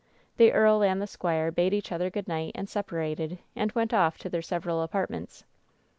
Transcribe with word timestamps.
The 0.37 0.51
earl 0.51 0.81
and 0.81 0.99
the 0.99 1.05
squire 1.05 1.51
bade 1.51 1.75
each 1.75 1.91
other 1.91 2.09
good 2.09 2.27
night 2.27 2.53
and 2.55 2.67
separated, 2.67 3.37
and 3.55 3.71
went 3.73 3.93
off 3.93 4.17
to 4.17 4.29
their 4.29 4.41
several 4.41 4.81
apartments. 4.81 5.43